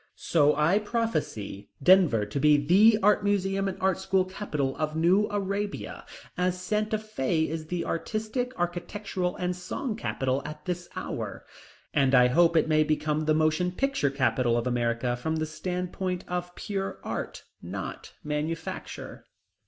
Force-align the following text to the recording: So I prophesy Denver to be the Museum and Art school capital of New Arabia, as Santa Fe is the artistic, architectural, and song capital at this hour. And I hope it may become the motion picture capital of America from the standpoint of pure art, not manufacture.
So 0.15 0.55
I 0.55 0.79
prophesy 0.79 1.69
Denver 1.83 2.25
to 2.25 2.39
be 2.39 2.57
the 2.57 2.97
Museum 3.21 3.67
and 3.67 3.79
Art 3.79 3.99
school 3.99 4.25
capital 4.25 4.75
of 4.77 4.95
New 4.95 5.27
Arabia, 5.29 6.07
as 6.35 6.59
Santa 6.59 6.97
Fe 6.97 7.47
is 7.47 7.67
the 7.67 7.85
artistic, 7.85 8.51
architectural, 8.59 9.35
and 9.35 9.55
song 9.55 9.95
capital 9.95 10.41
at 10.43 10.65
this 10.65 10.89
hour. 10.95 11.45
And 11.93 12.15
I 12.15 12.29
hope 12.29 12.57
it 12.57 12.67
may 12.67 12.83
become 12.83 13.25
the 13.25 13.35
motion 13.35 13.71
picture 13.71 14.09
capital 14.09 14.57
of 14.57 14.65
America 14.65 15.15
from 15.15 15.35
the 15.35 15.45
standpoint 15.45 16.23
of 16.27 16.55
pure 16.55 16.99
art, 17.03 17.43
not 17.61 18.13
manufacture. 18.23 19.27